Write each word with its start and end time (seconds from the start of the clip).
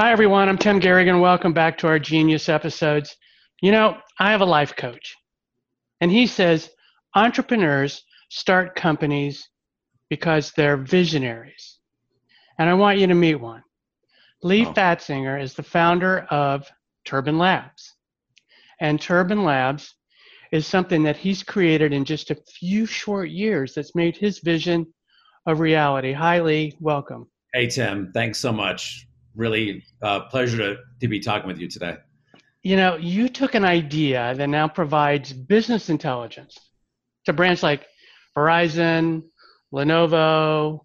Hi, 0.00 0.12
everyone. 0.12 0.48
I'm 0.48 0.56
Tim 0.56 0.78
Garrigan. 0.78 1.18
Welcome 1.18 1.52
back 1.52 1.76
to 1.78 1.88
our 1.88 1.98
Genius 1.98 2.48
episodes. 2.48 3.16
You 3.60 3.72
know, 3.72 3.98
I 4.20 4.30
have 4.30 4.42
a 4.42 4.44
life 4.44 4.76
coach, 4.76 5.16
and 6.00 6.08
he 6.08 6.28
says 6.28 6.70
entrepreneurs 7.16 8.04
start 8.28 8.76
companies 8.76 9.48
because 10.08 10.52
they're 10.52 10.76
visionaries. 10.76 11.80
And 12.60 12.70
I 12.70 12.74
want 12.74 13.00
you 13.00 13.08
to 13.08 13.14
meet 13.14 13.40
one. 13.40 13.64
Leigh 14.44 14.66
oh. 14.66 14.72
Fatzinger 14.72 15.42
is 15.42 15.54
the 15.54 15.64
founder 15.64 16.28
of 16.30 16.70
Turbine 17.04 17.38
Labs. 17.38 17.96
And 18.80 19.00
Turbine 19.00 19.42
Labs 19.42 19.96
is 20.52 20.64
something 20.64 21.02
that 21.02 21.16
he's 21.16 21.42
created 21.42 21.92
in 21.92 22.04
just 22.04 22.30
a 22.30 22.36
few 22.36 22.86
short 22.86 23.30
years 23.30 23.74
that's 23.74 23.96
made 23.96 24.16
his 24.16 24.38
vision 24.38 24.86
a 25.46 25.56
reality. 25.56 26.12
Hi, 26.12 26.40
Leigh. 26.40 26.76
Welcome. 26.78 27.26
Hey, 27.52 27.66
Tim. 27.66 28.12
Thanks 28.14 28.38
so 28.38 28.52
much 28.52 29.07
really 29.38 29.84
uh, 30.02 30.20
pleasure 30.22 30.58
to, 30.58 30.76
to 31.00 31.08
be 31.08 31.20
talking 31.20 31.46
with 31.46 31.58
you 31.58 31.68
today. 31.68 31.96
You 32.62 32.76
know, 32.76 32.96
you 32.96 33.28
took 33.28 33.54
an 33.54 33.64
idea 33.64 34.34
that 34.36 34.48
now 34.48 34.68
provides 34.68 35.32
business 35.32 35.88
intelligence 35.88 36.58
to 37.24 37.32
brands 37.32 37.62
like 37.62 37.86
Verizon, 38.36 39.22
Lenovo, 39.72 40.80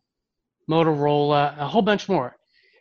Motorola, 0.70 1.58
a 1.58 1.68
whole 1.68 1.82
bunch 1.82 2.08
more. 2.08 2.38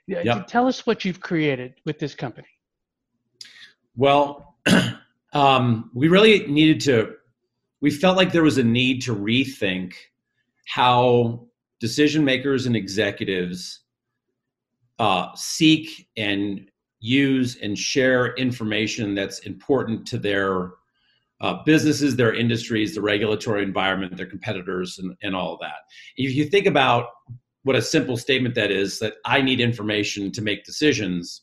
Yep. 0.07 0.47
Tell 0.47 0.69
us 0.69 0.87
what 0.87 1.05
you've 1.05 1.21
created 1.21 1.75
with 1.87 1.99
this 1.99 2.15
company. 2.15 2.49
Well, 3.97 4.57
um, 5.33 5.91
we 5.95 6.09
really 6.09 6.47
needed 6.47 6.81
to, 6.83 7.15
we 7.81 7.91
felt 7.91 8.17
like 8.17 8.31
there 8.31 8.43
was 8.43 8.59
a 8.59 8.65
need 8.65 9.03
to 9.03 9.17
rethink 9.17 9.95
how 10.67 11.47
decision 11.81 12.25
makers 12.25 12.67
and 12.67 12.77
executives 12.77 13.81
uh, 15.03 15.35
seek 15.35 16.07
and 16.17 16.71
use 17.01 17.59
and 17.61 17.77
share 17.77 18.35
information 18.35 19.17
that's 19.17 19.41
important 19.41 20.07
to 20.07 20.17
their 20.17 20.75
uh, 21.41 21.61
businesses, 21.65 22.15
their 22.15 22.33
industries, 22.33 22.95
the 22.95 23.03
regulatory 23.03 23.65
environment, 23.65 24.17
their 24.17 24.27
competitors, 24.27 25.01
and, 25.01 25.13
and 25.25 25.35
all 25.35 25.59
that. 25.61 25.79
If 26.17 26.37
you 26.37 26.45
think 26.45 26.67
about 26.67 27.07
what 27.65 27.75
a 27.75 27.83
simple 27.83 28.17
statement 28.17 28.55
that 28.55 28.71
is, 28.71 29.01
that 29.01 29.15
I 29.25 29.43
need 29.43 29.61
information 29.61 30.31
to 30.31 30.41
make 30.41 30.65
decisions, 30.65 31.43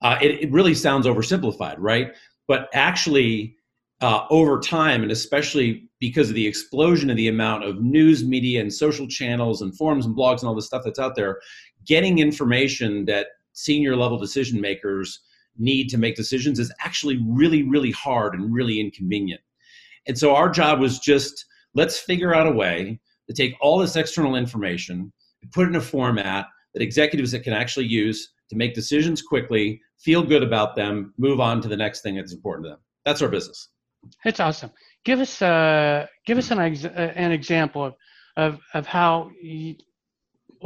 uh, 0.00 0.16
it, 0.22 0.44
it, 0.44 0.52
really 0.52 0.74
sounds 0.74 1.06
oversimplified, 1.06 1.74
right? 1.78 2.14
But 2.46 2.68
actually, 2.72 3.56
uh, 4.00 4.26
over 4.30 4.60
time, 4.60 5.02
and 5.02 5.10
especially 5.12 5.88
because 6.00 6.28
of 6.28 6.34
the 6.34 6.46
explosion 6.46 7.08
of 7.10 7.16
the 7.16 7.28
amount 7.28 7.62
of 7.62 7.80
news 7.80 8.24
media 8.24 8.60
and 8.60 8.72
social 8.72 9.06
channels 9.06 9.62
and 9.62 9.76
forums 9.76 10.04
and 10.04 10.16
blogs 10.16 10.40
and 10.40 10.48
all 10.48 10.54
the 10.54 10.60
stuff 10.60 10.82
that's 10.84 10.98
out 10.98 11.14
there, 11.14 11.38
getting 11.86 12.18
information 12.18 13.04
that 13.06 13.28
senior 13.52 13.96
level 13.96 14.18
decision 14.18 14.60
makers 14.60 15.20
need 15.58 15.88
to 15.90 15.98
make 15.98 16.16
decisions 16.16 16.58
is 16.58 16.72
actually 16.80 17.22
really, 17.26 17.62
really 17.62 17.90
hard 17.90 18.34
and 18.34 18.52
really 18.52 18.80
inconvenient. 18.80 19.40
And 20.06 20.18
so 20.18 20.34
our 20.34 20.48
job 20.48 20.80
was 20.80 20.98
just 20.98 21.44
let's 21.74 21.98
figure 21.98 22.34
out 22.34 22.46
a 22.46 22.50
way 22.50 23.00
to 23.28 23.34
take 23.34 23.54
all 23.60 23.78
this 23.78 23.96
external 23.96 24.34
information 24.34 25.12
and 25.42 25.52
put 25.52 25.66
it 25.66 25.70
in 25.70 25.76
a 25.76 25.80
format 25.80 26.46
that 26.74 26.82
executives 26.82 27.32
that 27.32 27.40
can 27.40 27.52
actually 27.52 27.86
use 27.86 28.32
to 28.50 28.56
make 28.56 28.74
decisions 28.74 29.22
quickly, 29.22 29.80
feel 29.98 30.22
good 30.22 30.42
about 30.42 30.76
them, 30.76 31.14
move 31.18 31.40
on 31.40 31.60
to 31.62 31.68
the 31.68 31.76
next 31.76 32.00
thing 32.00 32.16
that's 32.16 32.32
important 32.32 32.66
to 32.66 32.70
them. 32.70 32.80
That's 33.04 33.22
our 33.22 33.28
business. 33.28 33.68
That's 34.24 34.40
awesome. 34.40 34.70
Give 35.04 35.20
us 35.20 35.40
uh, 35.40 36.06
give 36.26 36.38
us 36.38 36.50
an 36.50 36.58
ex- 36.58 36.84
an 36.84 37.32
example 37.32 37.84
of 37.84 37.94
of 38.36 38.60
of 38.74 38.86
how 38.86 39.30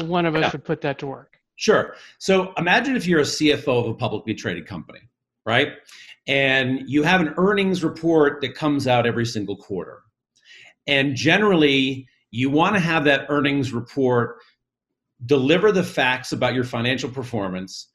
one 0.04 0.26
of 0.26 0.34
us 0.34 0.42
yeah. 0.42 0.50
would 0.52 0.64
put 0.64 0.80
that 0.82 0.98
to 1.00 1.06
work. 1.06 1.40
Sure. 1.56 1.94
So 2.18 2.52
imagine 2.58 2.96
if 2.96 3.06
you're 3.06 3.20
a 3.20 3.24
CFO 3.24 3.84
of 3.84 3.86
a 3.88 3.94
publicly 3.94 4.34
traded 4.34 4.66
company, 4.66 5.00
right? 5.46 5.72
And 6.26 6.82
you 6.86 7.02
have 7.02 7.20
an 7.20 7.34
earnings 7.38 7.82
report 7.82 8.40
that 8.42 8.54
comes 8.54 8.86
out 8.86 9.06
every 9.06 9.24
single 9.24 9.56
quarter. 9.56 10.02
And 10.86 11.16
generally, 11.16 12.06
you 12.30 12.50
want 12.50 12.74
to 12.74 12.80
have 12.80 13.04
that 13.04 13.26
earnings 13.28 13.72
report 13.72 14.38
deliver 15.24 15.72
the 15.72 15.82
facts 15.82 16.32
about 16.32 16.54
your 16.54 16.64
financial 16.64 17.08
performance. 17.08 17.88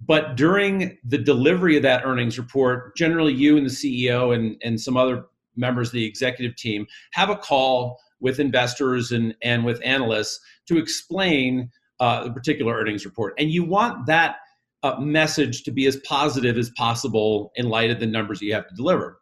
But 0.00 0.36
during 0.36 0.98
the 1.04 1.16
delivery 1.16 1.76
of 1.76 1.82
that 1.84 2.04
earnings 2.04 2.38
report, 2.38 2.94
generally 2.96 3.32
you 3.32 3.56
and 3.56 3.64
the 3.64 3.70
CEO 3.70 4.34
and, 4.34 4.60
and 4.62 4.78
some 4.78 4.96
other 4.96 5.24
members 5.56 5.88
of 5.88 5.92
the 5.94 6.04
executive 6.04 6.54
team 6.56 6.86
have 7.12 7.30
a 7.30 7.36
call 7.36 7.98
with 8.20 8.40
investors 8.40 9.12
and, 9.12 9.34
and 9.42 9.64
with 9.64 9.80
analysts 9.84 10.40
to 10.68 10.78
explain 10.78 11.70
uh, 12.00 12.24
the 12.24 12.32
particular 12.32 12.74
earnings 12.74 13.04
report. 13.04 13.34
And 13.38 13.50
you 13.50 13.64
want 13.64 14.06
that 14.06 14.36
uh, 14.82 14.96
message 14.98 15.62
to 15.64 15.70
be 15.70 15.86
as 15.86 15.96
positive 15.98 16.56
as 16.58 16.70
possible 16.70 17.52
in 17.56 17.68
light 17.68 17.90
of 17.90 18.00
the 18.00 18.06
numbers 18.06 18.40
you 18.40 18.54
have 18.54 18.68
to 18.68 18.74
deliver. 18.74 19.20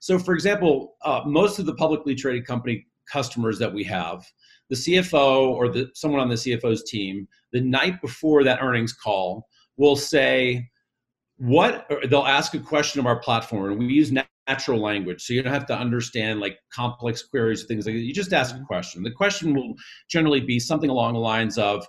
So, 0.00 0.18
for 0.18 0.34
example, 0.34 0.96
uh, 1.04 1.22
most 1.24 1.58
of 1.58 1.66
the 1.66 1.74
publicly 1.74 2.14
traded 2.14 2.46
company 2.46 2.86
customers 3.10 3.58
that 3.58 3.72
we 3.72 3.84
have, 3.84 4.24
the 4.70 4.76
CFO 4.76 5.48
or 5.48 5.68
the, 5.68 5.90
someone 5.94 6.20
on 6.20 6.28
the 6.28 6.34
CFO's 6.34 6.82
team, 6.84 7.28
the 7.52 7.60
night 7.60 8.00
before 8.00 8.44
that 8.44 8.60
earnings 8.62 8.92
call, 8.92 9.46
will 9.76 9.96
say, 9.96 10.68
what 11.36 11.88
they'll 12.08 12.26
ask 12.26 12.54
a 12.54 12.60
question 12.60 13.00
of 13.00 13.06
our 13.06 13.18
platform 13.18 13.72
and 13.72 13.78
we 13.78 13.86
use 13.86 14.12
natural 14.48 14.80
language. 14.80 15.22
So 15.22 15.32
you 15.32 15.42
don't 15.42 15.52
have 15.52 15.66
to 15.66 15.78
understand 15.78 16.40
like 16.40 16.58
complex 16.72 17.22
queries 17.22 17.64
or 17.64 17.66
things 17.66 17.86
like 17.86 17.94
that. 17.94 18.00
You 18.00 18.12
just 18.12 18.32
ask 18.32 18.54
a 18.54 18.58
mm-hmm. 18.58 18.66
question. 18.66 19.02
The 19.02 19.10
question 19.10 19.54
will 19.54 19.74
generally 20.08 20.40
be 20.40 20.58
something 20.58 20.90
along 20.90 21.14
the 21.14 21.20
lines 21.20 21.58
of 21.58 21.86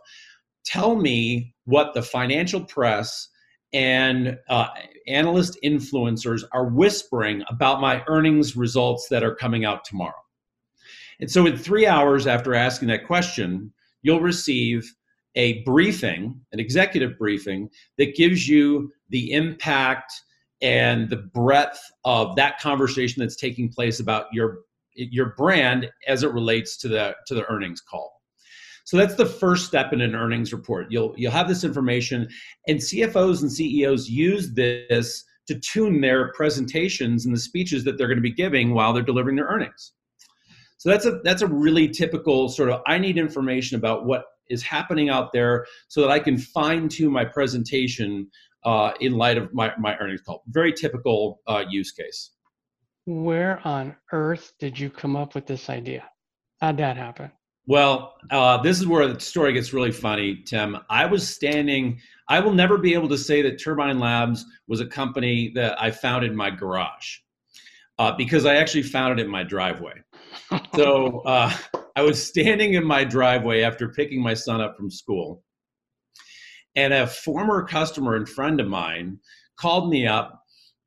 tell 0.66 0.96
me 0.96 1.54
what 1.66 1.94
the 1.94 2.02
financial 2.02 2.64
press 2.64 3.30
and 3.74 4.38
uh, 4.50 4.68
analyst 5.08 5.58
influencers 5.64 6.44
are 6.54 6.68
whispering 6.68 7.44
about 7.50 7.82
my 7.82 8.04
earnings 8.08 8.56
results 8.56 9.08
that 9.10 9.24
are 9.24 9.36
coming 9.36 9.66
out 9.66 9.84
tomorrow. 9.84 10.14
And 11.20 11.30
so 11.30 11.46
in 11.46 11.58
three 11.58 11.86
hours 11.86 12.28
after 12.28 12.56
asking 12.56 12.88
that 12.90 13.06
question 13.06 13.74
you'll 14.02 14.22
receive 14.22 14.94
a 15.36 15.64
briefing 15.64 16.40
an 16.54 16.60
executive 16.60 17.18
briefing 17.18 17.70
that 17.98 18.16
gives 18.16 18.48
you 18.48 18.92
the 19.10 19.34
impact 19.34 20.14
and 20.66 21.08
the 21.12 21.18
breadth 21.18 21.80
of 22.06 22.36
that 22.36 22.60
conversation 22.60 23.22
that's 23.22 23.36
taking 23.36 23.70
place 23.70 24.00
about 24.00 24.26
your 24.34 24.62
your 24.96 25.36
brand 25.38 25.90
as 26.08 26.24
it 26.24 26.34
relates 26.34 26.76
to 26.78 26.88
the 26.88 27.16
to 27.28 27.36
the 27.36 27.46
earnings 27.52 27.82
call. 27.82 28.12
So 28.84 28.98
that's 28.98 29.16
the 29.16 29.26
first 29.26 29.68
step 29.68 29.94
in 29.94 30.02
an 30.02 30.16
earnings 30.16 30.52
report. 30.52 30.88
You'll 30.90 31.14
you'll 31.18 31.32
have 31.32 31.48
this 31.48 31.64
information 31.64 32.28
and 32.68 32.80
CFOs 32.80 33.42
and 33.42 33.52
CEOs 33.52 34.10
use 34.10 34.54
this 34.54 35.24
to 35.48 35.60
tune 35.60 36.02
their 36.02 36.32
presentations 36.34 37.26
and 37.26 37.36
the 37.36 37.40
speeches 37.40 37.84
that 37.84 38.00
they're 38.00 38.08
going 38.08 38.18
to 38.18 38.22
be 38.22 38.32
giving 38.32 38.74
while 38.74 38.92
they're 38.92 39.04
delivering 39.04 39.36
their 39.36 39.46
earnings. 39.46 39.94
So 40.78 40.90
that's 40.90 41.06
a 41.06 41.20
that's 41.24 41.44
a 41.44 41.48
really 41.48 41.90
typical 41.90 42.50
sort 42.50 42.70
of 42.70 42.82
I 42.88 42.98
need 42.98 43.20
information 43.20 43.78
about 43.78 44.06
what 44.06 44.26
is 44.50 44.64
happening 44.64 45.10
out 45.10 45.32
there 45.32 45.66
so 45.90 46.02
that 46.02 46.10
I 46.10 46.18
can 46.18 46.40
fine 46.40 46.90
tune 46.90 47.12
my 47.12 47.26
presentation 47.26 48.30
uh, 48.66 48.92
in 49.00 49.14
light 49.14 49.38
of 49.38 49.54
my, 49.54 49.72
my 49.78 49.96
earnings 49.98 50.22
call. 50.22 50.44
Very 50.48 50.74
typical 50.74 51.42
uh, 51.48 51.64
use 51.70 51.92
case. 51.92 52.32
Where 53.06 53.66
on 53.66 53.96
earth 54.12 54.54
did 54.60 54.78
you 54.78 54.90
come 54.90 55.16
up 55.16 55.36
with 55.36 55.46
this 55.46 55.70
idea? 55.70 56.04
How'd 56.60 56.78
that 56.78 56.98
happen? 56.98 57.32
Well, 57.68 58.16
uh, 58.32 58.62
this 58.62 58.80
is 58.80 58.88
where 58.88 59.08
the 59.08 59.20
story 59.20 59.54
gets 59.54 59.74
really 59.74 59.92
funny, 59.92 60.44
Tim. 60.46 60.78
I 60.90 61.06
was 61.06 61.28
standing, 61.28 62.00
I 62.30 62.40
will 62.40 62.54
never 62.54 62.78
be 62.78 62.94
able 62.94 63.10
to 63.10 63.18
say 63.18 63.42
that 63.44 63.62
Turbine 63.62 64.00
Labs 64.00 64.46
was 64.68 64.82
a 64.82 64.86
company 64.86 65.52
that 65.56 65.80
I 65.82 65.92
founded 65.92 66.32
in 66.32 66.38
my 66.38 66.50
garage 66.50 67.20
uh, 67.98 68.12
because 68.16 68.46
I 68.46 68.56
actually 68.56 68.84
found 68.84 69.20
it 69.20 69.24
in 69.24 69.32
my 69.32 69.44
driveway. 69.44 69.94
so 70.76 71.20
uh, 71.26 71.56
I 71.96 72.02
was 72.02 72.24
standing 72.24 72.74
in 72.74 72.84
my 72.84 73.04
driveway 73.04 73.62
after 73.62 73.90
picking 73.90 74.22
my 74.22 74.34
son 74.34 74.62
up 74.62 74.76
from 74.76 74.92
school 74.92 75.44
and 76.76 76.94
a 76.94 77.08
former 77.08 77.64
customer 77.66 78.16
and 78.16 78.28
friend 78.28 78.60
of 78.60 78.68
mine 78.68 79.20
called 79.58 79.90
me 79.90 80.06
up 80.06 80.44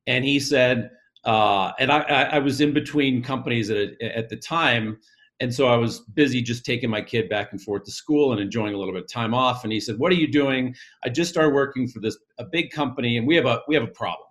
and 0.07 0.25
he 0.25 0.39
said, 0.39 0.91
uh, 1.25 1.71
and 1.79 1.91
I, 1.91 1.99
I, 2.01 2.39
was 2.39 2.61
in 2.61 2.73
between 2.73 3.21
companies 3.21 3.69
at, 3.69 4.01
at 4.01 4.29
the 4.29 4.37
time. 4.37 4.97
And 5.41 5.53
so 5.53 5.67
I 5.67 5.75
was 5.75 5.99
busy 5.99 6.41
just 6.41 6.65
taking 6.65 6.89
my 6.89 7.01
kid 7.01 7.29
back 7.29 7.51
and 7.51 7.61
forth 7.61 7.83
to 7.83 7.91
school 7.91 8.31
and 8.31 8.41
enjoying 8.41 8.73
a 8.73 8.77
little 8.77 8.93
bit 8.93 9.03
of 9.03 9.09
time 9.09 9.33
off. 9.33 9.63
And 9.63 9.71
he 9.71 9.79
said, 9.79 9.99
"What 9.99 10.11
are 10.11 10.15
you 10.15 10.29
doing?" 10.29 10.75
I 11.03 11.09
just 11.09 11.29
started 11.29 11.53
working 11.53 11.87
for 11.87 11.99
this 11.99 12.17
a 12.39 12.45
big 12.45 12.71
company, 12.71 13.17
and 13.17 13.27
we 13.27 13.35
have 13.35 13.45
a 13.45 13.61
we 13.67 13.75
have 13.75 13.83
a 13.83 13.87
problem. 13.87 14.27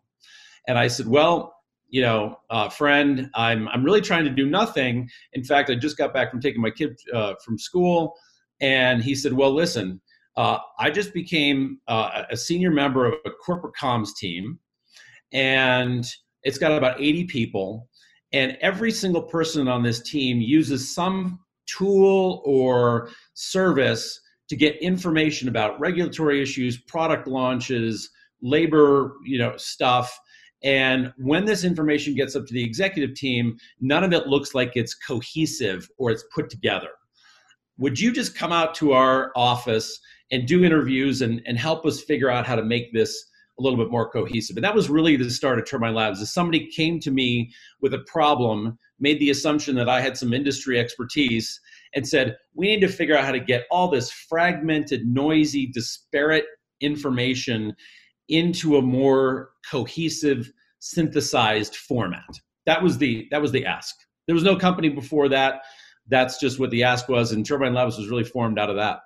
And 0.66 0.78
I 0.78 0.88
said, 0.88 1.06
"Well, 1.06 1.54
you 1.88 2.02
know, 2.02 2.36
uh, 2.50 2.68
friend, 2.68 3.30
I'm 3.34 3.68
I'm 3.68 3.84
really 3.84 4.02
trying 4.02 4.24
to 4.24 4.30
do 4.30 4.46
nothing. 4.46 5.08
In 5.32 5.44
fact, 5.44 5.70
I 5.70 5.76
just 5.76 5.96
got 5.96 6.12
back 6.12 6.30
from 6.30 6.40
taking 6.40 6.60
my 6.60 6.70
kid 6.70 6.98
uh, 7.14 7.34
from 7.44 7.58
school." 7.58 8.14
And 8.60 9.02
he 9.02 9.14
said, 9.14 9.32
"Well, 9.32 9.54
listen, 9.54 10.00
uh, 10.38 10.60
I 10.78 10.88
just 10.88 11.12
became 11.12 11.80
uh, 11.88 12.22
a 12.30 12.36
senior 12.36 12.70
member 12.70 13.06
of 13.06 13.14
a 13.26 13.30
corporate 13.30 13.74
comms 13.74 14.14
team, 14.16 14.60
and 15.32 16.06
it's 16.44 16.58
got 16.58 16.70
about 16.70 17.00
80 17.00 17.24
people. 17.24 17.88
And 18.32 18.56
every 18.60 18.92
single 18.92 19.22
person 19.22 19.66
on 19.66 19.82
this 19.82 20.00
team 20.00 20.40
uses 20.40 20.94
some 20.94 21.40
tool 21.66 22.40
or 22.44 23.10
service 23.34 24.20
to 24.48 24.54
get 24.54 24.80
information 24.80 25.48
about 25.48 25.80
regulatory 25.80 26.40
issues, 26.40 26.78
product 26.82 27.26
launches, 27.26 28.08
labor, 28.40 29.14
you 29.24 29.38
know, 29.38 29.56
stuff. 29.56 30.16
And 30.62 31.12
when 31.18 31.46
this 31.46 31.64
information 31.64 32.14
gets 32.14 32.36
up 32.36 32.46
to 32.46 32.54
the 32.54 32.62
executive 32.62 33.16
team, 33.16 33.58
none 33.80 34.04
of 34.04 34.12
it 34.12 34.28
looks 34.28 34.54
like 34.54 34.76
it's 34.76 34.94
cohesive 34.94 35.88
or 35.98 36.12
it's 36.12 36.24
put 36.32 36.48
together. 36.48 36.90
Would 37.78 37.98
you 37.98 38.12
just 38.12 38.34
come 38.34 38.52
out 38.52 38.74
to 38.76 38.92
our 38.92 39.32
office 39.36 39.98
and 40.30 40.46
do 40.46 40.64
interviews 40.64 41.22
and, 41.22 41.40
and 41.46 41.58
help 41.58 41.86
us 41.86 42.02
figure 42.02 42.30
out 42.30 42.46
how 42.46 42.56
to 42.56 42.64
make 42.64 42.92
this 42.92 43.24
a 43.58 43.62
little 43.62 43.78
bit 43.78 43.90
more 43.90 44.10
cohesive? 44.10 44.56
And 44.56 44.64
that 44.64 44.74
was 44.74 44.90
really 44.90 45.16
the 45.16 45.30
start 45.30 45.58
of 45.58 45.66
Turbine 45.66 45.94
Labs. 45.94 46.20
As 46.20 46.32
somebody 46.32 46.68
came 46.70 47.00
to 47.00 47.10
me 47.10 47.52
with 47.80 47.94
a 47.94 48.00
problem, 48.00 48.78
made 49.00 49.20
the 49.20 49.30
assumption 49.30 49.76
that 49.76 49.88
I 49.88 50.00
had 50.00 50.16
some 50.16 50.32
industry 50.32 50.78
expertise, 50.78 51.60
and 51.94 52.06
said, 52.06 52.36
we 52.54 52.66
need 52.66 52.80
to 52.80 52.88
figure 52.88 53.16
out 53.16 53.24
how 53.24 53.32
to 53.32 53.40
get 53.40 53.64
all 53.70 53.88
this 53.88 54.10
fragmented, 54.10 55.06
noisy, 55.06 55.66
disparate 55.66 56.44
information 56.80 57.74
into 58.28 58.76
a 58.76 58.82
more 58.82 59.50
cohesive, 59.70 60.52
synthesized 60.80 61.76
format. 61.76 62.28
That 62.66 62.82
was 62.82 62.98
the 62.98 63.26
that 63.30 63.40
was 63.40 63.52
the 63.52 63.64
ask. 63.64 63.94
There 64.26 64.34
was 64.34 64.44
no 64.44 64.56
company 64.56 64.90
before 64.90 65.28
that. 65.30 65.62
That's 66.08 66.38
just 66.38 66.58
what 66.58 66.70
the 66.70 66.84
ask 66.84 67.08
was, 67.08 67.32
and 67.32 67.44
Turbine 67.44 67.74
Labs 67.74 67.98
was 67.98 68.08
really 68.08 68.24
formed 68.24 68.58
out 68.58 68.70
of 68.70 68.76
that. 68.76 69.00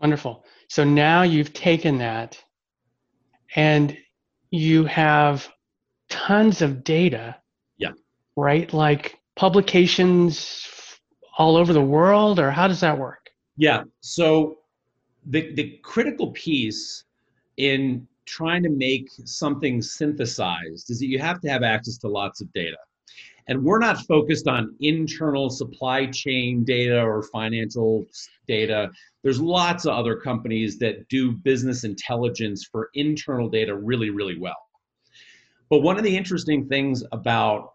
Wonderful. 0.00 0.44
So 0.68 0.84
now 0.84 1.22
you've 1.22 1.52
taken 1.52 1.98
that 1.98 2.42
and 3.54 3.96
you 4.50 4.84
have 4.84 5.48
tons 6.10 6.62
of 6.62 6.84
data. 6.84 7.36
Yeah. 7.78 7.92
Right? 8.36 8.72
Like 8.72 9.18
publications 9.36 10.68
all 11.38 11.56
over 11.56 11.72
the 11.72 11.82
world, 11.82 12.38
or 12.38 12.50
how 12.50 12.68
does 12.68 12.80
that 12.80 12.98
work? 12.98 13.30
Yeah. 13.56 13.84
So 14.00 14.58
the, 15.26 15.54
the 15.54 15.78
critical 15.82 16.32
piece 16.32 17.04
in 17.56 18.06
trying 18.26 18.62
to 18.62 18.70
make 18.70 19.08
something 19.24 19.80
synthesized 19.80 20.90
is 20.90 20.98
that 20.98 21.06
you 21.06 21.18
have 21.18 21.40
to 21.40 21.48
have 21.48 21.62
access 21.62 21.96
to 21.98 22.08
lots 22.08 22.40
of 22.40 22.52
data. 22.52 22.76
And 23.48 23.62
we're 23.62 23.78
not 23.78 23.98
focused 24.06 24.48
on 24.48 24.74
internal 24.80 25.50
supply 25.50 26.06
chain 26.06 26.64
data 26.64 27.00
or 27.00 27.22
financial 27.22 28.04
data. 28.48 28.90
There's 29.22 29.40
lots 29.40 29.86
of 29.86 29.94
other 29.94 30.16
companies 30.16 30.78
that 30.78 31.08
do 31.08 31.32
business 31.32 31.84
intelligence 31.84 32.68
for 32.70 32.90
internal 32.94 33.48
data 33.48 33.74
really, 33.74 34.10
really 34.10 34.38
well. 34.38 34.56
But 35.70 35.80
one 35.80 35.96
of 35.96 36.04
the 36.04 36.16
interesting 36.16 36.66
things 36.66 37.04
about 37.12 37.74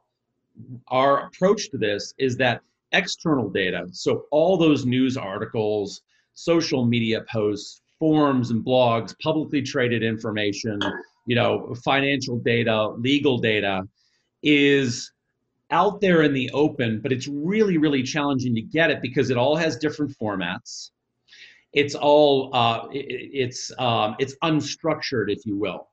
our 0.89 1.27
approach 1.27 1.69
to 1.71 1.77
this 1.77 2.13
is 2.17 2.37
that 2.37 2.61
external 2.91 3.49
data, 3.49 3.87
so 3.91 4.25
all 4.31 4.57
those 4.57 4.85
news 4.85 5.15
articles, 5.15 6.01
social 6.33 6.85
media 6.85 7.23
posts, 7.31 7.81
forums 7.99 8.51
and 8.51 8.65
blogs, 8.65 9.13
publicly 9.21 9.61
traded 9.61 10.03
information, 10.03 10.79
you 11.25 11.35
know, 11.35 11.73
financial 11.83 12.37
data, 12.39 12.89
legal 12.97 13.37
data 13.37 13.87
is 14.43 15.11
out 15.71 16.01
there 16.01 16.21
in 16.23 16.33
the 16.33 16.49
open, 16.51 16.99
but 17.01 17.11
it's 17.11 17.27
really, 17.27 17.77
really 17.77 18.03
challenging 18.03 18.53
to 18.55 18.61
get 18.61 18.91
it 18.91 19.01
because 19.01 19.29
it 19.29 19.37
all 19.37 19.55
has 19.55 19.77
different 19.77 20.15
formats. 20.21 20.91
It's 21.73 21.95
all 21.95 22.53
uh, 22.53 22.87
it, 22.91 23.05
it's 23.33 23.71
um, 23.79 24.15
it's 24.19 24.35
unstructured, 24.43 25.29
if 25.29 25.45
you 25.45 25.57
will. 25.57 25.87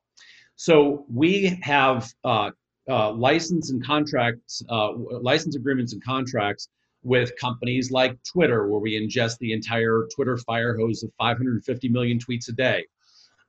So 0.56 1.06
we 1.08 1.58
have 1.62 2.12
uh, 2.24 2.50
uh, 2.88 3.12
license 3.12 3.70
and 3.70 3.84
contracts, 3.84 4.62
uh, 4.68 4.92
license 4.92 5.54
agreements 5.54 5.92
and 5.92 6.02
contracts 6.02 6.68
with 7.04 7.30
companies 7.40 7.92
like 7.92 8.18
Twitter, 8.24 8.68
where 8.68 8.80
we 8.80 9.00
ingest 9.00 9.38
the 9.38 9.52
entire 9.52 10.08
Twitter 10.14 10.36
fire 10.36 10.76
hose 10.76 11.04
of 11.04 11.12
550 11.16 11.88
million 11.88 12.18
tweets 12.18 12.48
a 12.48 12.52
day. 12.52 12.84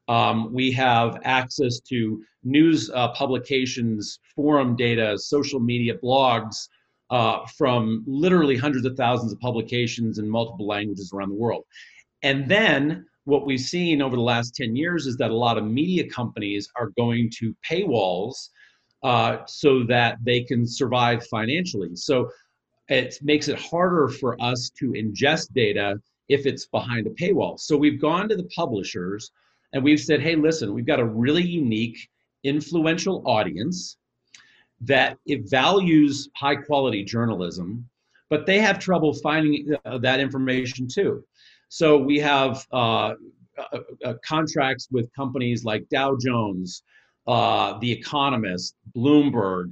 Um, 0.10 0.52
we 0.52 0.72
have 0.72 1.20
access 1.24 1.80
to 1.82 2.22
news 2.44 2.90
uh, 2.90 3.10
publications, 3.10 4.20
forum 4.36 4.76
data, 4.76 5.18
social 5.20 5.60
media 5.60 5.94
blogs 6.04 6.68
uh, 7.12 7.46
from 7.58 8.04
literally 8.08 8.58
hundreds 8.58 8.86
of 8.86 8.98
thousands 8.98 9.32
of 9.32 9.40
publications 9.40 10.18
in 10.18 10.28
multiple 10.28 10.68
languages 10.68 11.12
around 11.14 11.30
the 11.30 11.36
world. 11.36 11.64
And 12.24 12.50
then 12.50 13.06
what 13.26 13.46
we've 13.46 13.60
seen 13.60 14.02
over 14.02 14.16
the 14.16 14.22
last 14.22 14.56
10 14.56 14.76
years 14.76 15.06
is 15.06 15.16
that 15.18 15.30
a 15.30 15.36
lot 15.36 15.60
of 15.60 15.64
media 15.64 16.10
companies 16.10 16.68
are 16.76 16.90
going 16.98 17.30
to 17.38 17.56
paywalls 17.70 18.50
uh, 19.04 19.38
so 19.46 19.84
that 19.84 20.18
they 20.24 20.42
can 20.42 20.66
survive 20.66 21.26
financially. 21.28 21.96
So 21.96 22.30
it 22.88 23.20
makes 23.22 23.48
it 23.48 23.60
harder 23.60 24.08
for 24.08 24.36
us 24.42 24.72
to 24.80 24.92
ingest 24.94 25.54
data 25.54 26.02
if 26.28 26.48
it's 26.48 26.66
behind 26.66 27.06
a 27.06 27.12
paywall. 27.12 27.60
So 27.60 27.78
we've 27.78 28.02
gone 28.02 28.28
to 28.30 28.36
the 28.36 28.50
publishers 28.56 29.32
and 29.74 29.84
we've 29.84 30.00
said, 30.00 30.22
hey, 30.22 30.36
listen, 30.36 30.74
we've 30.74 30.86
got 30.86 31.00
a 31.00 31.06
really 31.06 31.44
unique, 31.44 32.10
influential 32.44 33.24
audience 33.26 33.98
that 34.82 35.18
it 35.26 35.50
values 35.50 36.30
high 36.36 36.56
quality 36.56 37.04
journalism, 37.04 37.88
but 38.30 38.46
they 38.46 38.60
have 38.60 38.80
trouble 38.80 39.14
finding 39.14 39.76
uh, 39.86 39.98
that 39.98 40.20
information 40.20 40.88
too. 40.88 41.24
So 41.70 41.98
we 41.98 42.18
have 42.20 42.66
uh, 42.72 43.14
uh, 43.58 43.80
uh 44.06 44.14
contracts 44.26 44.88
with 44.92 45.14
companies 45.14 45.64
like 45.64 45.88
Dow 45.90 46.18
Jones, 46.20 46.84
uh, 47.28 47.78
The 47.80 47.92
Economist, 47.92 48.76
Bloomberg, 48.96 49.72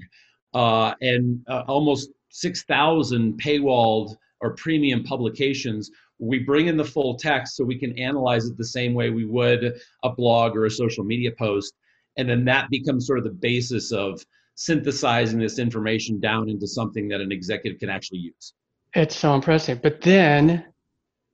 uh, 0.53 0.93
and 1.01 1.43
almost 1.47 2.11
6,000 2.29 3.41
paywalled 3.41 4.15
or 4.41 4.55
premium 4.55 5.03
publications. 5.03 5.91
We 6.19 6.39
bring 6.39 6.67
in 6.67 6.77
the 6.77 6.85
full 6.85 7.17
text 7.17 7.55
so 7.55 7.63
we 7.63 7.77
can 7.77 7.97
analyze 7.97 8.45
it 8.45 8.57
the 8.57 8.65
same 8.65 8.93
way 8.93 9.09
we 9.09 9.25
would 9.25 9.79
a 10.03 10.09
blog 10.09 10.55
or 10.55 10.65
a 10.65 10.71
social 10.71 11.03
media 11.03 11.31
post. 11.37 11.73
And 12.17 12.27
then 12.29 12.45
that 12.45 12.69
becomes 12.69 13.05
sort 13.05 13.19
of 13.19 13.25
the 13.25 13.31
basis 13.31 13.91
of 13.91 14.23
synthesizing 14.55 15.39
this 15.39 15.59
information 15.59 16.19
down 16.19 16.49
into 16.49 16.65
something 16.67 17.07
that 17.09 17.21
an 17.21 17.31
executive 17.31 17.79
can 17.79 17.89
actually 17.89 18.19
use. 18.19 18.53
It's 18.95 19.15
so 19.15 19.35
impressive. 19.35 19.81
But 19.83 20.01
then 20.01 20.65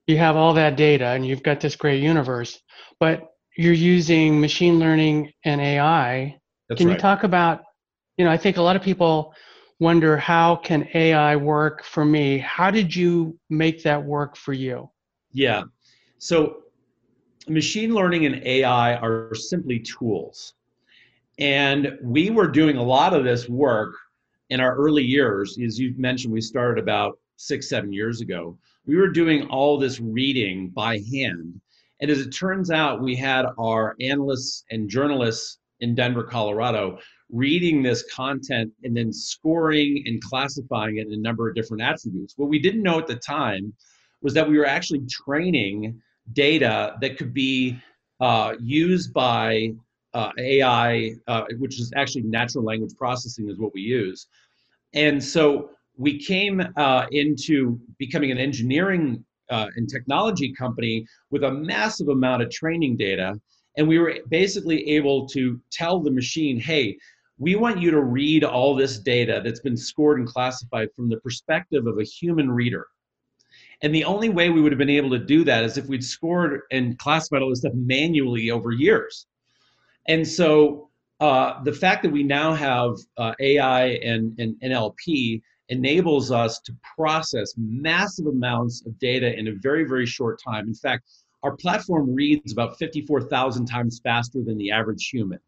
you 0.07 0.17
have 0.17 0.35
all 0.35 0.53
that 0.55 0.75
data 0.75 1.07
and 1.07 1.25
you've 1.25 1.43
got 1.43 1.61
this 1.61 1.77
great 1.77 2.03
universe, 2.03 2.61
but 2.99 3.33
you're 3.55 3.73
using 3.73 4.41
machine 4.41 4.79
learning 4.79 5.31
and 5.45 5.61
AI. 5.61 6.37
That's 6.67 6.79
can 6.79 6.87
right. 6.87 6.95
you 6.95 6.99
talk 6.99 7.23
about, 7.23 7.61
you 8.17 8.25
know, 8.25 8.31
I 8.31 8.37
think 8.37 8.57
a 8.57 8.61
lot 8.61 8.75
of 8.75 8.81
people 8.81 9.33
wonder 9.83 10.15
how 10.15 10.55
can 10.55 10.87
AI 10.93 11.35
work 11.35 11.83
for 11.83 12.05
me? 12.05 12.37
How 12.37 12.71
did 12.71 12.95
you 12.95 13.37
make 13.49 13.83
that 13.83 14.01
work 14.01 14.37
for 14.37 14.53
you? 14.53 14.89
Yeah. 15.33 15.63
So 16.19 16.63
machine 17.49 17.93
learning 17.93 18.25
and 18.25 18.41
AI 18.47 18.95
are 18.95 19.35
simply 19.35 19.79
tools. 19.79 20.53
And 21.37 21.99
we 22.01 22.29
were 22.29 22.47
doing 22.47 22.77
a 22.77 22.83
lot 22.83 23.13
of 23.13 23.25
this 23.25 23.49
work 23.49 23.93
in 24.49 24.61
our 24.61 24.73
early 24.73 25.03
years. 25.03 25.57
As 25.59 25.77
you 25.77 25.93
mentioned, 25.97 26.31
we 26.31 26.39
started 26.39 26.81
about 26.81 27.19
six, 27.35 27.67
seven 27.67 27.91
years 27.91 28.21
ago. 28.21 28.57
We 28.85 28.95
were 28.95 29.09
doing 29.09 29.47
all 29.47 29.77
this 29.77 29.99
reading 29.99 30.69
by 30.69 30.99
hand. 31.11 31.59
And 31.99 32.09
as 32.09 32.21
it 32.21 32.29
turns 32.31 32.71
out, 32.71 33.01
we 33.01 33.17
had 33.17 33.45
our 33.59 33.97
analysts 33.99 34.63
and 34.71 34.89
journalists 34.89 35.59
in 35.81 35.93
Denver, 35.93 36.23
Colorado, 36.23 36.99
reading 37.31 37.81
this 37.81 38.03
content 38.11 38.71
and 38.83 38.95
then 38.95 39.11
scoring 39.11 40.03
and 40.05 40.21
classifying 40.21 40.97
it 40.97 41.07
in 41.07 41.13
a 41.13 41.17
number 41.17 41.49
of 41.49 41.55
different 41.55 41.81
attributes. 41.81 42.33
What 42.37 42.49
we 42.49 42.59
didn't 42.59 42.83
know 42.83 42.99
at 42.99 43.07
the 43.07 43.15
time 43.15 43.73
was 44.21 44.33
that 44.33 44.47
we 44.47 44.57
were 44.57 44.65
actually 44.65 45.01
training 45.07 46.01
data 46.33 46.95
that 47.01 47.17
could 47.17 47.33
be 47.33 47.77
uh, 48.19 48.53
used 48.59 49.13
by 49.13 49.73
uh, 50.13 50.31
AI, 50.37 51.11
uh, 51.27 51.43
which 51.57 51.79
is 51.79 51.91
actually 51.95 52.23
natural 52.23 52.63
language 52.63 52.93
processing, 52.97 53.49
is 53.49 53.57
what 53.57 53.73
we 53.73 53.81
use. 53.81 54.27
And 54.93 55.21
so 55.21 55.71
we 55.97 56.17
came 56.17 56.61
uh, 56.77 57.05
into 57.11 57.79
becoming 57.97 58.31
an 58.31 58.37
engineering 58.37 59.23
uh, 59.49 59.67
and 59.75 59.89
technology 59.89 60.53
company 60.53 61.05
with 61.31 61.43
a 61.43 61.51
massive 61.51 62.07
amount 62.07 62.41
of 62.41 62.49
training 62.49 62.97
data. 62.97 63.39
And 63.77 63.87
we 63.87 63.99
were 63.99 64.15
basically 64.29 64.87
able 64.89 65.27
to 65.29 65.59
tell 65.71 65.99
the 65.99 66.11
machine, 66.11 66.59
hey, 66.59 66.97
we 67.43 67.55
want 67.55 67.81
you 67.81 67.91
to 67.91 68.01
read 68.01 68.45
all 68.45 68.73
this 68.73 68.97
data 68.97 69.41
that's 69.43 69.59
been 69.59 69.75
scored 69.75 70.17
and 70.17 70.25
classified 70.25 70.87
from 70.95 71.09
the 71.09 71.17
perspective 71.17 71.87
of 71.87 71.99
a 71.99 72.03
human 72.03 72.49
reader. 72.49 72.87
And 73.81 73.93
the 73.93 74.05
only 74.05 74.29
way 74.29 74.49
we 74.49 74.61
would 74.61 74.71
have 74.71 74.79
been 74.79 74.89
able 74.89 75.09
to 75.09 75.19
do 75.19 75.43
that 75.43 75.65
is 75.65 75.77
if 75.77 75.87
we'd 75.87 76.05
scored 76.05 76.61
and 76.71 76.97
classified 76.97 77.41
all 77.41 77.49
this 77.49 77.59
stuff 77.59 77.73
manually 77.75 78.49
over 78.49 78.71
years. 78.71 79.27
And 80.07 80.25
so 80.25 80.89
uh, 81.19 81.61
the 81.63 81.73
fact 81.73 82.03
that 82.03 82.13
we 82.13 82.23
now 82.23 82.53
have 82.53 82.95
uh, 83.17 83.33
AI 83.41 83.87
and, 83.87 84.39
and 84.39 84.55
NLP 84.63 85.41
enables 85.67 86.31
us 86.31 86.61
to 86.61 86.73
process 86.95 87.55
massive 87.57 88.27
amounts 88.27 88.85
of 88.85 88.97
data 88.99 89.37
in 89.37 89.49
a 89.49 89.55
very, 89.61 89.83
very 89.83 90.05
short 90.05 90.41
time. 90.41 90.65
In 90.65 90.75
fact, 90.75 91.09
our 91.43 91.57
platform 91.57 92.15
reads 92.15 92.53
about 92.53 92.79
54,000 92.79 93.65
times 93.65 93.99
faster 94.01 94.41
than 94.41 94.57
the 94.57 94.71
average 94.71 95.09
human. 95.09 95.39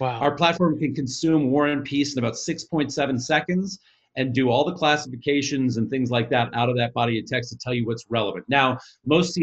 Wow. 0.00 0.18
Our 0.20 0.34
platform 0.34 0.78
can 0.78 0.94
consume 0.94 1.50
War 1.50 1.66
and 1.66 1.84
Peace 1.84 2.14
in 2.14 2.18
about 2.18 2.34
6.7 2.34 3.20
seconds 3.20 3.78
and 4.16 4.34
do 4.34 4.48
all 4.48 4.64
the 4.64 4.72
classifications 4.72 5.76
and 5.76 5.90
things 5.90 6.10
like 6.10 6.30
that 6.30 6.48
out 6.54 6.70
of 6.70 6.76
that 6.76 6.94
body 6.94 7.18
of 7.18 7.26
text 7.26 7.50
to 7.50 7.58
tell 7.58 7.74
you 7.74 7.86
what's 7.86 8.06
relevant. 8.08 8.46
Now, 8.48 8.78
most 9.04 9.38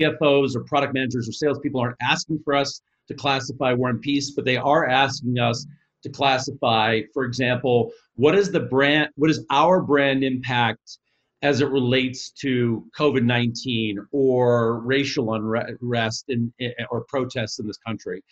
CFOs 0.00 0.54
or 0.54 0.64
product 0.64 0.92
managers 0.92 1.28
or 1.28 1.32
salespeople 1.32 1.80
aren't 1.80 1.96
asking 2.02 2.40
for 2.44 2.54
us 2.54 2.82
to 3.08 3.14
classify 3.14 3.72
War 3.72 3.88
and 3.88 4.00
Peace, 4.00 4.32
but 4.32 4.44
they 4.44 4.58
are 4.58 4.86
asking 4.86 5.38
us 5.38 5.66
to 6.02 6.10
classify, 6.10 7.00
for 7.14 7.24
example, 7.24 7.90
what 8.16 8.34
is 8.34 8.52
the 8.52 8.60
brand, 8.60 9.08
what 9.16 9.30
is 9.30 9.44
our 9.50 9.80
brand 9.80 10.22
impact 10.22 10.98
as 11.42 11.60
it 11.60 11.68
relates 11.68 12.30
to 12.30 12.86
COVID 12.98 13.22
19 13.22 13.98
or 14.12 14.80
racial 14.80 15.34
unrest 15.34 16.24
in, 16.28 16.52
or 16.90 17.04
protests 17.08 17.58
in 17.58 17.66
this 17.66 17.76
country. 17.78 18.22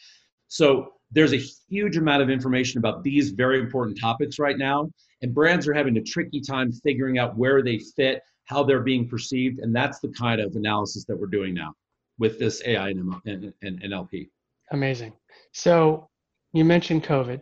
So 0.53 0.93
there's 1.11 1.33
a 1.33 1.41
huge 1.71 1.97
amount 1.97 2.23
of 2.23 2.29
information 2.29 2.77
about 2.77 3.03
these 3.03 3.31
very 3.31 3.59
important 3.59 3.99
topics 3.99 4.39
right 4.39 4.59
now, 4.59 4.91
and 5.23 5.33
brands 5.33 5.67
are 5.67 5.73
having 5.73 5.97
a 5.97 6.03
tricky 6.03 6.43
time 6.43 6.71
figuring 6.71 7.19
out 7.19 7.39
where 7.39 7.63
they 7.63 7.79
fit, 7.79 8.21
how 8.45 8.63
they're 8.63 8.83
being 8.83 9.09
perceived, 9.09 9.61
and 9.61 9.75
that's 9.75 10.01
the 10.01 10.09
kind 10.09 10.43
of 10.43 10.55
analysis 10.55 11.07
that 11.07 11.19
we're 11.19 11.27
doing 11.27 11.55
now 11.55 11.73
with 12.19 12.39
this 12.39 12.61
AI 12.67 12.91
and, 12.91 13.55
NLP. 13.65 14.29
Amazing. 14.73 15.15
So 15.53 16.11
you 16.53 16.67
mentioned 16.67 17.05
COVID. 17.05 17.41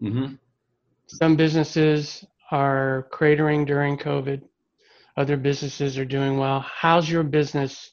Mm-hmm. 0.00 0.34
Some 1.08 1.34
businesses 1.34 2.24
are 2.52 3.08
cratering 3.12 3.66
during 3.66 3.98
COVID. 3.98 4.42
Other 5.16 5.36
businesses 5.36 5.98
are 5.98 6.04
doing 6.04 6.38
well. 6.38 6.60
How's 6.60 7.10
your 7.10 7.24
business 7.24 7.90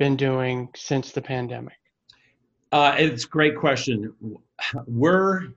been 0.00 0.16
doing 0.16 0.70
since 0.74 1.12
the 1.12 1.22
pandemic? 1.22 1.74
Uh, 2.72 2.94
it's 2.96 3.24
a 3.24 3.28
great 3.28 3.54
question. 3.54 4.14
We're, 4.86 5.48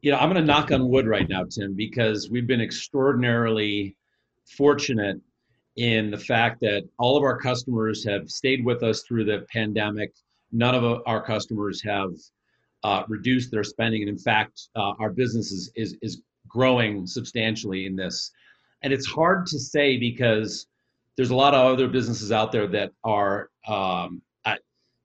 you 0.00 0.10
know, 0.10 0.16
I'm 0.16 0.30
going 0.30 0.40
to 0.40 0.46
knock 0.46 0.72
on 0.72 0.88
wood 0.88 1.06
right 1.06 1.28
now, 1.28 1.44
Tim, 1.44 1.74
because 1.74 2.30
we've 2.30 2.46
been 2.46 2.62
extraordinarily 2.62 3.94
fortunate 4.46 5.20
in 5.76 6.10
the 6.10 6.16
fact 6.18 6.60
that 6.60 6.88
all 6.98 7.18
of 7.18 7.22
our 7.24 7.38
customers 7.38 8.02
have 8.04 8.30
stayed 8.30 8.64
with 8.64 8.82
us 8.82 9.02
through 9.02 9.24
the 9.24 9.46
pandemic. 9.52 10.14
None 10.50 10.74
of 10.74 11.02
our 11.04 11.22
customers 11.22 11.82
have 11.82 12.12
uh, 12.84 13.02
reduced 13.06 13.50
their 13.50 13.62
spending, 13.62 14.00
and 14.00 14.08
in 14.08 14.18
fact, 14.18 14.68
uh, 14.74 14.94
our 14.98 15.10
business 15.10 15.52
is, 15.52 15.70
is 15.76 15.96
is 16.00 16.22
growing 16.48 17.06
substantially 17.06 17.84
in 17.84 17.94
this. 17.94 18.32
And 18.82 18.92
it's 18.92 19.06
hard 19.06 19.46
to 19.46 19.58
say 19.58 19.98
because 19.98 20.66
there's 21.16 21.30
a 21.30 21.36
lot 21.36 21.54
of 21.54 21.74
other 21.74 21.86
businesses 21.86 22.32
out 22.32 22.50
there 22.50 22.66
that 22.68 22.92
are, 23.04 23.50
um, 23.68 24.22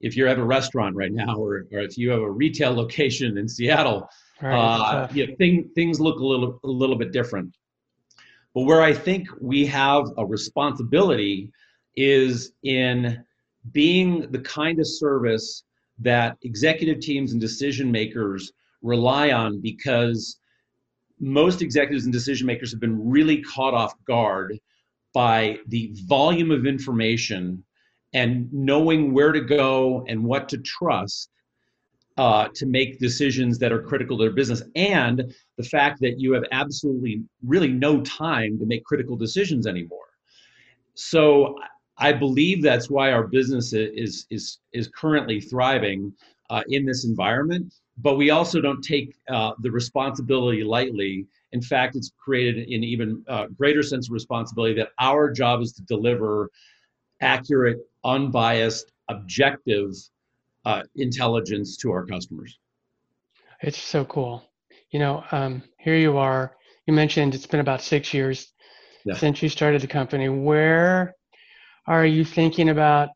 if 0.01 0.15
you 0.15 0.25
have 0.25 0.37
a 0.37 0.43
restaurant 0.43 0.95
right 0.95 1.11
now, 1.11 1.35
or, 1.35 1.65
or 1.71 1.79
if 1.79 1.97
you 1.97 2.09
have 2.11 2.21
a 2.21 2.29
retail 2.29 2.73
location 2.73 3.37
in 3.37 3.47
Seattle, 3.47 4.07
right, 4.41 4.53
uh, 4.53 5.07
yeah, 5.13 5.25
thing, 5.37 5.69
things 5.75 5.99
look 5.99 6.19
a 6.19 6.25
little, 6.25 6.59
a 6.63 6.67
little 6.67 6.95
bit 6.95 7.11
different. 7.11 7.55
But 8.53 8.61
where 8.61 8.81
I 8.81 8.93
think 8.93 9.27
we 9.41 9.65
have 9.65 10.05
a 10.17 10.25
responsibility 10.25 11.51
is 11.95 12.53
in 12.63 13.23
being 13.71 14.31
the 14.31 14.39
kind 14.39 14.79
of 14.79 14.87
service 14.87 15.63
that 15.99 16.37
executive 16.43 16.99
teams 16.99 17.31
and 17.31 17.41
decision 17.41 17.91
makers 17.91 18.51
rely 18.81 19.31
on 19.31 19.59
because 19.61 20.39
most 21.19 21.61
executives 21.61 22.05
and 22.05 22.13
decision 22.13 22.45
makers 22.45 22.71
have 22.71 22.79
been 22.79 23.09
really 23.09 23.41
caught 23.41 23.73
off 23.73 23.93
guard 24.05 24.57
by 25.13 25.57
the 25.67 25.91
volume 26.05 26.51
of 26.51 26.65
information 26.65 27.63
and 28.15 28.51
knowing 28.53 29.13
where 29.13 29.33
to 29.33 29.41
go 29.41 30.05
and 30.07 30.23
what 30.23 30.47
to 30.49 30.57
trust 30.59 31.29
uh, 32.17 32.47
to 32.55 32.65
make 32.65 32.97
decisions 32.97 33.59
that 33.59 33.73
are 33.73 33.81
critical 33.81 34.17
to 34.17 34.23
their 34.23 34.33
business. 34.33 34.63
And 34.75 35.33
the 35.57 35.63
fact 35.63 35.99
that 35.99 36.17
you 36.17 36.31
have 36.31 36.45
absolutely 36.51 37.21
really 37.45 37.67
no 37.67 38.01
time 38.01 38.57
to 38.59 38.65
make 38.65 38.85
critical 38.85 39.17
decisions 39.17 39.67
anymore. 39.67 40.07
So 40.95 41.55
i 41.97 42.11
believe 42.11 42.61
that's 42.61 42.89
why 42.89 43.13
our 43.13 43.25
business 43.25 43.71
is 43.71 44.27
is 44.29 44.59
is 44.73 44.89
currently 44.89 45.39
thriving 45.39 46.11
uh, 46.49 46.61
in 46.67 46.85
this 46.85 47.05
environment. 47.05 47.73
But 47.97 48.17
we 48.17 48.29
also 48.29 48.59
don't 48.59 48.81
take 48.81 49.15
uh, 49.29 49.51
the 49.59 49.71
responsibility 49.71 50.63
lightly. 50.63 51.25
In 51.53 51.61
fact, 51.61 51.95
it's 51.95 52.11
created 52.17 52.67
an 52.67 52.83
even 52.83 53.23
uh, 53.29 53.45
greater 53.57 53.81
sense 53.81 54.09
of 54.09 54.13
responsibility 54.13 54.73
that 54.75 54.89
our 54.99 55.31
job 55.31 55.61
is 55.61 55.71
to 55.73 55.81
deliver 55.83 56.49
accurate, 57.21 57.79
unbiased, 58.05 58.91
objective 59.09 59.91
uh, 60.65 60.83
intelligence 60.95 61.77
to 61.77 61.91
our 61.91 62.05
customers. 62.05 62.57
It's 63.61 63.77
so 63.77 64.05
cool. 64.05 64.43
You 64.91 64.99
know, 64.99 65.23
um, 65.31 65.63
here 65.79 65.97
you 65.97 66.17
are. 66.17 66.55
You 66.87 66.93
mentioned 66.93 67.35
it's 67.35 67.47
been 67.47 67.59
about 67.59 67.81
six 67.81 68.13
years 68.13 68.53
yeah. 69.05 69.15
since 69.15 69.41
you 69.41 69.49
started 69.49 69.81
the 69.81 69.87
company. 69.87 70.29
Where 70.29 71.15
are 71.87 72.05
you 72.05 72.23
thinking 72.23 72.69
about 72.69 73.09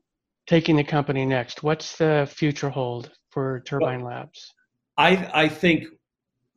taking 0.48 0.76
the 0.76 0.84
company 0.84 1.26
next? 1.26 1.64
What's 1.64 1.98
the 1.98 2.30
future 2.32 2.70
hold 2.70 3.12
for 3.30 3.62
Turbine 3.62 4.02
well, 4.02 4.16
Labs? 4.16 4.54
I 4.98 5.30
I 5.34 5.50
think 5.50 5.86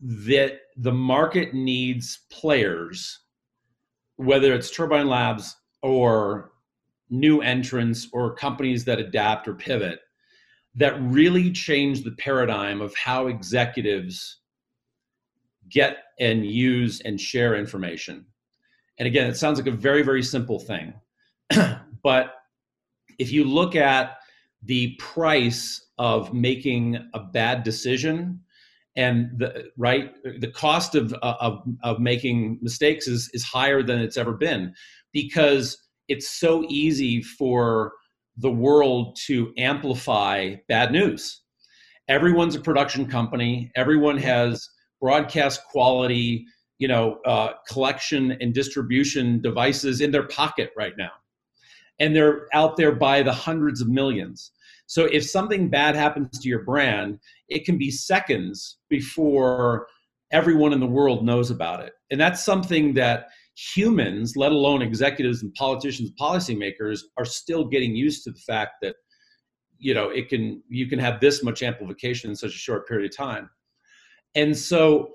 that 0.00 0.60
the 0.76 0.92
market 0.92 1.54
needs 1.54 2.20
players, 2.30 3.20
whether 4.16 4.52
it's 4.54 4.70
Turbine 4.70 5.06
Labs 5.06 5.54
or 5.82 6.51
new 7.12 7.40
entrants 7.42 8.08
or 8.12 8.34
companies 8.34 8.84
that 8.86 8.98
adapt 8.98 9.46
or 9.46 9.54
pivot, 9.54 10.00
that 10.74 11.00
really 11.02 11.52
change 11.52 12.02
the 12.02 12.12
paradigm 12.12 12.80
of 12.80 12.94
how 12.96 13.26
executives 13.26 14.38
get 15.68 15.98
and 16.18 16.46
use 16.46 17.00
and 17.02 17.20
share 17.20 17.54
information. 17.54 18.24
And 18.98 19.06
again, 19.06 19.28
it 19.28 19.36
sounds 19.36 19.58
like 19.58 19.68
a 19.68 19.76
very, 19.76 20.02
very 20.02 20.22
simple 20.22 20.58
thing. 20.58 20.94
but 22.02 22.34
if 23.18 23.30
you 23.30 23.44
look 23.44 23.76
at 23.76 24.16
the 24.62 24.96
price 24.96 25.88
of 25.98 26.32
making 26.32 26.98
a 27.14 27.20
bad 27.20 27.62
decision 27.62 28.40
and 28.96 29.30
the 29.38 29.70
right 29.76 30.12
the 30.40 30.50
cost 30.50 30.94
of 30.94 31.12
of 31.14 31.62
of 31.82 31.98
making 31.98 32.58
mistakes 32.60 33.08
is 33.08 33.30
is 33.32 33.42
higher 33.42 33.82
than 33.82 33.98
it's 33.98 34.16
ever 34.16 34.32
been 34.32 34.74
because 35.12 35.81
it's 36.08 36.30
so 36.30 36.64
easy 36.68 37.22
for 37.22 37.92
the 38.36 38.50
world 38.50 39.16
to 39.26 39.52
amplify 39.58 40.54
bad 40.68 40.92
news. 40.92 41.42
Everyone's 42.08 42.54
a 42.54 42.60
production 42.60 43.06
company. 43.06 43.70
Everyone 43.76 44.18
has 44.18 44.68
broadcast 45.00 45.64
quality 45.70 46.46
you 46.82 46.88
know 46.88 47.20
uh, 47.24 47.50
collection 47.68 48.32
and 48.40 48.52
distribution 48.52 49.40
devices 49.40 50.00
in 50.00 50.10
their 50.10 50.26
pocket 50.26 50.72
right 50.76 50.94
now. 50.98 51.12
And 52.00 52.16
they're 52.16 52.48
out 52.52 52.76
there 52.76 52.90
by 52.90 53.22
the 53.22 53.32
hundreds 53.32 53.80
of 53.80 53.88
millions. 53.88 54.50
So 54.86 55.04
if 55.04 55.24
something 55.24 55.68
bad 55.68 55.94
happens 55.94 56.40
to 56.40 56.48
your 56.48 56.64
brand, 56.64 57.20
it 57.48 57.64
can 57.64 57.78
be 57.78 57.92
seconds 57.92 58.78
before 58.90 59.86
everyone 60.32 60.72
in 60.72 60.80
the 60.80 60.86
world 60.98 61.24
knows 61.24 61.52
about 61.52 61.84
it. 61.84 61.92
And 62.10 62.20
that's 62.20 62.44
something 62.44 62.94
that 62.94 63.28
humans, 63.54 64.36
let 64.36 64.52
alone 64.52 64.82
executives 64.82 65.42
and 65.42 65.52
politicians, 65.54 66.10
policymakers, 66.20 67.00
are 67.18 67.24
still 67.24 67.64
getting 67.64 67.94
used 67.94 68.24
to 68.24 68.30
the 68.30 68.40
fact 68.40 68.74
that 68.82 68.96
you 69.78 69.94
know 69.94 70.08
it 70.08 70.28
can 70.28 70.62
you 70.68 70.86
can 70.86 70.98
have 70.98 71.20
this 71.20 71.42
much 71.42 71.62
amplification 71.62 72.30
in 72.30 72.36
such 72.36 72.54
a 72.54 72.58
short 72.58 72.86
period 72.86 73.10
of 73.10 73.16
time. 73.16 73.50
And 74.34 74.56
so 74.56 75.10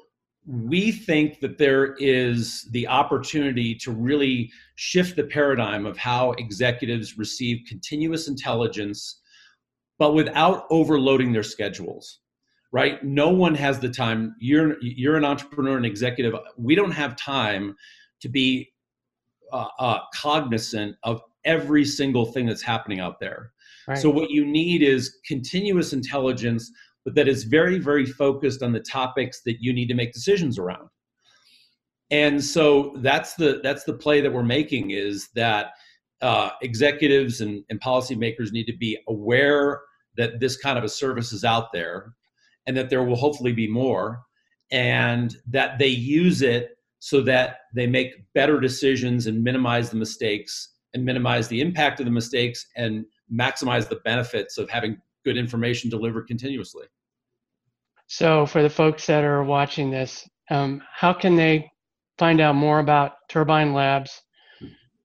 we 0.46 0.92
think 0.92 1.40
that 1.42 1.58
there 1.58 1.96
is 1.96 2.68
the 2.72 2.88
opportunity 2.88 3.76
to 3.76 3.92
really 3.92 4.50
shift 4.76 5.16
the 5.16 5.24
paradigm 5.24 5.86
of 5.86 5.98
how 5.98 6.32
executives 6.34 7.18
receive 7.18 7.66
continuous 7.68 8.28
intelligence 8.28 9.22
but 10.00 10.14
without 10.14 10.66
overloading 10.70 11.34
their 11.34 11.44
schedules 11.44 12.20
right? 12.72 13.04
No 13.04 13.30
one 13.30 13.56
has 13.56 13.80
the 13.80 13.90
time. 13.90 14.36
You're 14.40 14.78
you're 14.82 15.16
an 15.16 15.26
entrepreneur 15.26 15.78
and 15.78 15.86
executive. 15.86 16.34
We 16.58 16.76
don't 16.76 16.92
have 16.92 17.16
time 17.16 17.76
to 18.22 18.30
be 18.30 18.72
uh, 19.52 19.68
uh, 19.80 20.00
cognizant 20.14 20.96
of 21.04 21.22
every 21.46 21.86
single 21.86 22.26
thing 22.26 22.46
that's 22.46 22.62
happening 22.62 23.00
out 23.00 23.20
there 23.20 23.52
right. 23.88 23.98
so 23.98 24.10
what 24.10 24.30
you 24.30 24.46
need 24.46 24.82
is 24.82 25.18
continuous 25.26 25.94
intelligence 25.94 26.72
but 27.06 27.16
that 27.16 27.28
is 27.28 27.46
very 27.46 27.80
very 27.80 28.06
focused 28.06 28.62
on 28.62 28.74
the 28.74 28.82
topics 28.82 29.42
that 29.46 29.58
you 29.62 29.72
need 29.72 29.88
to 29.88 29.94
make 29.94 30.12
decisions 30.12 30.60
around 30.60 30.90
and 32.12 32.44
so 32.44 32.94
that's 32.98 33.36
the 33.36 33.60
that's 33.64 33.84
the 33.84 33.94
play 33.94 34.22
that 34.22 34.32
we're 34.32 34.44
making 34.44 34.92
is 34.92 35.30
that 35.36 35.72
uh, 36.22 36.50
executives 36.62 37.42
and, 37.42 37.64
and 37.70 37.80
policymakers 37.80 38.52
need 38.52 38.66
to 38.66 38.76
be 38.76 38.98
aware 39.08 39.82
that 40.16 40.40
this 40.40 40.58
kind 40.58 40.78
of 40.78 40.84
a 40.84 40.90
service 40.90 41.32
is 41.32 41.44
out 41.44 41.72
there 41.72 42.14
and 42.66 42.76
that 42.76 42.90
there 42.90 43.04
will 43.04 43.16
hopefully 43.16 43.54
be 43.54 43.68
more 43.68 44.22
and 44.72 45.38
that 45.48 45.78
they 45.78 45.88
use 45.88 46.42
it 46.42 46.77
so 47.08 47.22
that 47.22 47.60
they 47.74 47.88
make 47.88 48.12
better 48.34 48.60
decisions 48.60 49.28
and 49.28 49.42
minimize 49.42 49.90
the 49.90 49.96
mistakes 49.96 50.74
and 50.94 51.06
minimize 51.06 51.48
the 51.48 51.62
impact 51.62 52.02
of 52.02 52.06
the 52.06 52.12
mistakes 52.12 52.68
and 52.76 53.06
maximize 53.34 53.88
the 53.88 53.96
benefits 54.04 54.58
of 54.58 54.70
having 54.70 54.98
good 55.24 55.38
information 55.38 55.90
delivered 55.90 56.28
continuously. 56.28 56.86
So, 58.08 58.46
for 58.46 58.62
the 58.62 58.70
folks 58.70 59.06
that 59.06 59.24
are 59.24 59.42
watching 59.42 59.90
this, 59.90 60.28
um, 60.50 60.82
how 60.94 61.14
can 61.14 61.38
they 61.38 61.72
find 62.18 62.42
out 62.42 62.56
more 62.56 62.80
about 62.80 63.14
Turbine 63.30 63.72
Labs? 63.72 64.22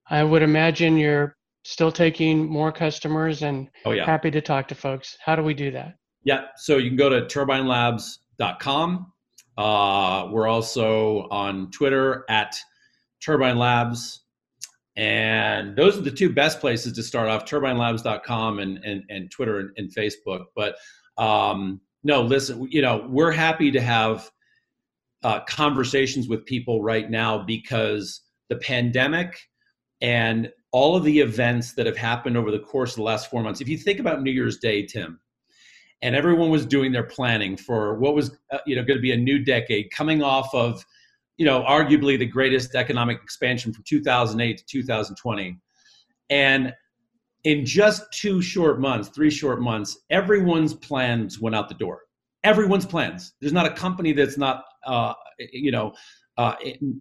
I 0.09 0.25
would 0.25 0.41
imagine 0.41 0.97
you're 0.97 1.37
still 1.63 1.91
taking 1.91 2.45
more 2.45 2.73
customers 2.73 3.43
and 3.43 3.69
oh, 3.85 3.91
yeah. 3.91 4.05
happy 4.05 4.29
to 4.31 4.41
talk 4.41 4.67
to 4.67 4.75
folks. 4.75 5.15
How 5.23 5.37
do 5.37 5.41
we 5.41 5.53
do 5.53 5.71
that? 5.71 5.93
Yeah, 6.25 6.47
so 6.57 6.75
you 6.75 6.89
can 6.89 6.97
go 6.97 7.07
to 7.07 7.21
turbinelabs.com. 7.21 9.12
Uh, 9.57 10.27
we're 10.31 10.47
also 10.47 11.27
on 11.29 11.69
Twitter 11.71 12.25
at 12.29 12.55
Turbine 13.23 13.57
Labs. 13.57 14.21
And 14.95 15.75
those 15.75 15.97
are 15.97 16.01
the 16.01 16.11
two 16.11 16.31
best 16.31 16.59
places 16.59 16.93
to 16.93 17.03
start 17.03 17.27
off 17.27 17.45
turbinelabs.com 17.45 18.59
and, 18.59 18.77
and, 18.83 19.03
and 19.09 19.31
Twitter 19.31 19.59
and, 19.59 19.71
and 19.77 19.93
Facebook. 19.93 20.45
But 20.55 20.75
um, 21.17 21.81
no, 22.03 22.21
listen, 22.21 22.67
you 22.69 22.81
know, 22.81 23.07
we're 23.09 23.31
happy 23.31 23.71
to 23.71 23.81
have 23.81 24.29
uh, 25.23 25.39
conversations 25.41 26.27
with 26.27 26.45
people 26.45 26.83
right 26.83 27.09
now 27.09 27.43
because 27.43 28.21
the 28.49 28.57
pandemic 28.57 29.39
and 30.01 30.51
all 30.71 30.95
of 30.95 31.03
the 31.03 31.19
events 31.19 31.73
that 31.73 31.85
have 31.85 31.97
happened 31.97 32.35
over 32.35 32.51
the 32.51 32.59
course 32.59 32.91
of 32.91 32.97
the 32.97 33.03
last 33.03 33.29
four 33.29 33.41
months. 33.41 33.61
If 33.61 33.69
you 33.69 33.77
think 33.77 33.99
about 33.99 34.21
New 34.21 34.31
Year's 34.31 34.57
Day, 34.57 34.85
Tim, 34.85 35.19
and 36.03 36.17
everyone 36.17 36.49
was 36.49 36.65
doing 36.65 36.91
their 36.91 37.03
planning 37.03 37.55
for 37.55 37.95
what 37.95 38.13
was 38.13 38.37
uh, 38.51 38.59
you 38.67 38.75
know 38.75 38.83
going 38.83 38.97
to 38.97 39.01
be 39.01 39.13
a 39.13 39.17
new 39.17 39.39
decade 39.39 39.89
coming 39.89 40.21
off 40.21 40.53
of 40.53 40.85
you 41.37 41.45
know 41.45 41.63
arguably 41.63 42.19
the 42.19 42.25
greatest 42.25 42.75
economic 42.75 43.19
expansion 43.23 43.73
from 43.73 43.83
2008 43.87 44.57
to 44.57 44.63
2020 44.65 45.57
and 46.29 46.73
in 47.45 47.65
just 47.65 48.03
two 48.13 48.41
short 48.41 48.79
months 48.79 49.09
three 49.09 49.31
short 49.31 49.61
months 49.61 49.97
everyone's 50.11 50.75
plans 50.75 51.39
went 51.39 51.55
out 51.55 51.67
the 51.67 51.75
door. 51.75 52.01
Everyone's 52.43 52.85
plans. 52.85 53.33
There's 53.39 53.53
not 53.53 53.65
a 53.65 53.71
company 53.71 54.11
that's 54.11 54.37
not 54.37 54.65
uh, 54.85 55.13
you 55.39 55.71
know 55.71 55.93
uh, 56.37 56.55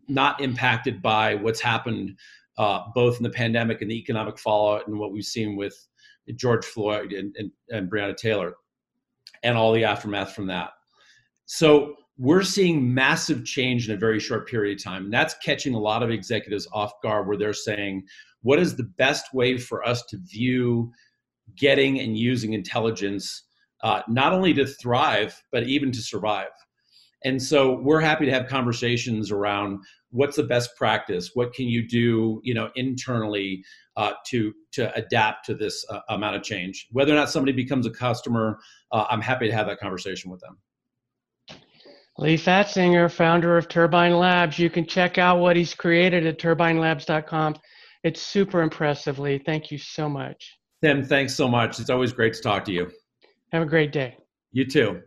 not 0.09 0.41
impacted 0.41 1.03
by 1.03 1.35
what's 1.35 1.61
happened 1.61 2.17
uh, 2.59 2.83
both 2.95 3.17
in 3.17 3.25
the 3.25 3.31
pandemic 3.31 3.83
and 3.83 3.91
the 3.91 3.99
economic 3.99 4.39
fallout 4.39 4.87
and 4.87 4.99
what 4.99 5.11
we've 5.11 5.25
seen 5.25 5.57
with 5.57 5.75
George 6.37 6.65
Floyd 6.65 7.13
and, 7.13 7.35
and, 7.37 7.51
and 7.71 7.91
Breonna 7.91 8.17
Taylor 8.17 8.55
and 9.43 9.57
all 9.57 9.73
the 9.73 9.85
aftermath 9.85 10.35
from 10.35 10.47
that. 10.47 10.71
So 11.47 11.97
we're 12.19 12.43
seeing 12.43 12.93
massive 12.95 13.45
change 13.45 13.89
in 13.89 13.95
a 13.95 13.99
very 13.99 14.21
short 14.21 14.49
period 14.49 14.79
of 14.79 14.85
time. 14.85 15.05
And 15.05 15.13
that's 15.13 15.35
catching 15.45 15.75
a 15.75 15.79
lot 15.79 16.03
of 16.03 16.11
executives 16.11 16.69
off 16.73 16.93
guard 17.03 17.27
where 17.27 17.37
they're 17.37 17.53
saying, 17.53 18.05
what 18.43 18.59
is 18.59 18.77
the 18.77 18.91
best 18.99 19.33
way 19.35 19.59
for 19.59 19.87
us 19.87 20.05
to 20.07 20.19
view 20.19 20.93
getting 21.57 22.01
and 22.01 22.17
using 22.17 22.53
intelligence, 22.53 23.45
uh, 23.83 24.03
not 24.09 24.33
only 24.33 24.55
to 24.55 24.67
thrive, 24.67 25.41
but 25.51 25.65
even 25.65 25.91
to 25.93 26.01
survive? 26.01 26.51
And 27.25 27.43
so 27.43 27.81
we're 27.81 28.01
happy 28.01 28.27
to 28.27 28.33
have 28.33 28.47
conversations 28.47 29.31
around 29.31 29.81
what's 30.11 30.37
the 30.37 30.43
best 30.43 30.77
practice, 30.77 31.31
what 31.35 31.53
can 31.55 31.67
you 31.67 31.87
do, 31.87 32.41
you 32.45 32.55
know, 32.55 32.71
internally 32.77 33.65
uh, 33.97 34.13
to 34.27 34.53
to 34.73 34.95
adapt 34.95 35.47
to 35.47 35.55
this 35.55 35.85
uh, 35.91 36.01
amount 36.09 36.37
of 36.37 36.43
change. 36.43 36.89
Whether 36.93 37.13
or 37.13 37.17
not 37.17 37.31
somebody 37.31 37.53
becomes 37.53 37.87
a 37.87 37.91
customer, 37.91 38.59
uh, 38.91 39.07
I'm 39.11 39.21
happy 39.21 39.49
to 39.49 39.55
have 39.55 39.67
that 39.67 39.79
conversation 39.79 40.31
with 40.31 40.41
them. 40.41 40.59
Leigh 42.19 42.37
Fatzinger, 42.37 43.11
founder 43.11 43.57
of 43.57 43.69
Turbine 43.69 44.19
Labs. 44.19 44.59
You 44.59 44.69
can 44.69 44.87
check 44.87 45.17
out 45.17 45.41
what 45.41 45.57
he's 45.57 45.75
created 45.75 46.27
at 46.27 46.39
turbinelabs.com. 46.39 47.57
It's 48.05 48.21
super 48.21 48.63
impressive, 48.63 49.19
Leigh. 49.19 49.39
Thank 49.39 49.71
you 49.71 49.79
so 49.79 50.09
much. 50.09 50.59
Tim, 50.83 51.05
thanks 51.05 51.35
so 51.35 51.49
much. 51.49 51.81
It's 51.81 51.91
always 51.91 52.13
great 52.13 52.35
to 52.35 52.43
talk 52.43 52.65
to 52.67 52.73
you. 52.73 52.91
Have 53.53 53.63
a 53.63 53.67
great 53.67 53.93
day. 53.93 54.17
You 54.53 54.67
too. 54.67 55.01